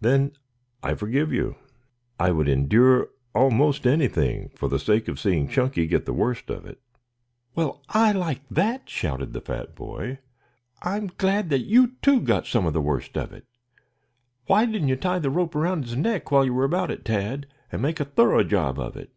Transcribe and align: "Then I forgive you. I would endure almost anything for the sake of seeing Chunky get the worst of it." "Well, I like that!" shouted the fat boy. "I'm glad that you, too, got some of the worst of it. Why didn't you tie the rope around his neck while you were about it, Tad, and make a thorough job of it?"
"Then 0.00 0.32
I 0.82 0.94
forgive 0.94 1.34
you. 1.34 1.56
I 2.18 2.30
would 2.30 2.48
endure 2.48 3.10
almost 3.34 3.86
anything 3.86 4.48
for 4.54 4.70
the 4.70 4.78
sake 4.78 5.06
of 5.06 5.20
seeing 5.20 5.48
Chunky 5.48 5.86
get 5.86 6.06
the 6.06 6.14
worst 6.14 6.48
of 6.48 6.64
it." 6.64 6.80
"Well, 7.54 7.82
I 7.90 8.12
like 8.12 8.40
that!" 8.50 8.88
shouted 8.88 9.34
the 9.34 9.42
fat 9.42 9.74
boy. 9.74 10.20
"I'm 10.80 11.08
glad 11.18 11.50
that 11.50 11.66
you, 11.66 11.92
too, 12.00 12.22
got 12.22 12.46
some 12.46 12.64
of 12.64 12.72
the 12.72 12.80
worst 12.80 13.18
of 13.18 13.34
it. 13.34 13.44
Why 14.46 14.64
didn't 14.64 14.88
you 14.88 14.96
tie 14.96 15.18
the 15.18 15.28
rope 15.28 15.54
around 15.54 15.82
his 15.84 15.94
neck 15.96 16.30
while 16.30 16.46
you 16.46 16.54
were 16.54 16.64
about 16.64 16.90
it, 16.90 17.04
Tad, 17.04 17.46
and 17.70 17.82
make 17.82 18.00
a 18.00 18.06
thorough 18.06 18.44
job 18.44 18.78
of 18.78 18.96
it?" 18.96 19.12